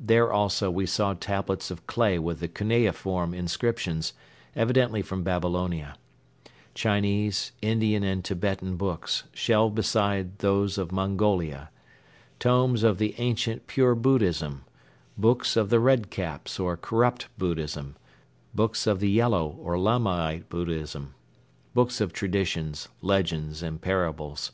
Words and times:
There 0.00 0.32
also 0.32 0.70
we 0.70 0.86
saw 0.86 1.12
tablets 1.12 1.70
of 1.70 1.86
clay 1.86 2.18
with 2.18 2.40
the 2.40 2.48
cuneiform 2.48 3.34
inscriptions, 3.34 4.14
evidently 4.54 5.02
from 5.02 5.22
Babylonia; 5.22 5.96
Chinese, 6.74 7.52
Indian 7.60 8.02
and 8.02 8.24
Tibetan 8.24 8.76
books 8.78 9.24
shelved 9.34 9.74
beside 9.74 10.38
those 10.38 10.78
of 10.78 10.92
Mongolia; 10.92 11.68
tomes 12.38 12.82
of 12.84 12.96
the 12.96 13.14
ancient 13.18 13.66
pure 13.66 13.94
Buddhism; 13.94 14.64
books 15.18 15.58
of 15.58 15.68
the 15.68 15.78
"Red 15.78 16.08
Caps" 16.08 16.58
or 16.58 16.78
corrupt 16.78 17.28
Buddhism; 17.36 17.96
books 18.54 18.86
of 18.86 18.98
the 18.98 19.10
"Yellow" 19.10 19.58
or 19.60 19.78
Lamaite 19.78 20.48
Buddhism; 20.48 21.12
books 21.74 22.00
of 22.00 22.14
traditions, 22.14 22.88
legends 23.02 23.62
and 23.62 23.78
parables. 23.82 24.52